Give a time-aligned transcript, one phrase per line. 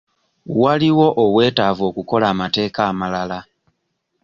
[0.61, 3.39] Waliwo obwetaavu okukola amateeka amalala?